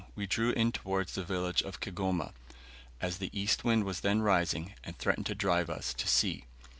we 0.15 0.25
drew 0.25 0.49
in 0.53 0.71
towards 0.71 1.13
the 1.13 1.23
village 1.23 1.61
of 1.61 1.79
Kigoma, 1.79 2.33
as 2.99 3.19
the 3.19 3.29
east 3.39 3.63
wind 3.63 3.83
was 3.83 3.99
then 3.99 4.23
rising, 4.23 4.73
and 4.83 4.97
threatened 4.97 5.27
to 5.27 5.35
drive 5.35 5.69
us 5.69 5.93
to 5.93 6.07
sea. 6.07 6.45